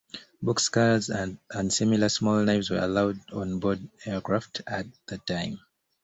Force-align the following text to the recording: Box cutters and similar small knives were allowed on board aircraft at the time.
Box 0.41 0.67
cutters 0.69 1.11
and 1.11 1.71
similar 1.71 2.09
small 2.09 2.41
knives 2.43 2.71
were 2.71 2.79
allowed 2.79 3.19
on 3.31 3.59
board 3.59 3.87
aircraft 4.03 4.59
at 4.65 4.87
the 5.05 5.19
time. 5.19 5.59